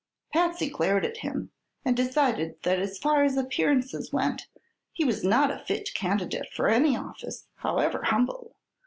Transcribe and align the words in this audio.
Patsy 0.33 0.67
glared 0.67 1.05
at 1.05 1.17
him 1.17 1.51
and 1.85 1.95
decided 1.95 2.55
that 2.63 2.79
as 2.79 2.97
far 2.97 3.23
as 3.23 3.37
appearances 3.37 4.11
went 4.11 4.47
he 4.91 5.05
was 5.05 5.23
not 5.23 5.51
a 5.51 5.59
fit 5.63 5.93
candidate 5.93 6.49
for 6.51 6.67
any 6.69 6.97
office, 6.97 7.45
however 7.57 8.01
humble. 8.05 8.55